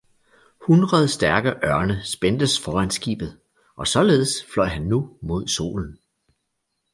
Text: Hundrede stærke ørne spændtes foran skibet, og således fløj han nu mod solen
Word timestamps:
Hundrede 0.67 1.07
stærke 1.07 1.49
ørne 1.49 2.01
spændtes 2.03 2.59
foran 2.59 2.89
skibet, 2.91 3.39
og 3.75 3.87
således 3.87 4.45
fløj 4.53 4.65
han 4.67 4.81
nu 4.81 5.17
mod 5.21 5.47
solen 5.47 5.97